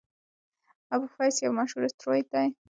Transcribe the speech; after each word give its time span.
اپوفیس 0.93 1.35
یو 1.41 1.51
مشهور 1.59 1.83
اسټروېډ 1.87 2.25
دی. 2.33 2.47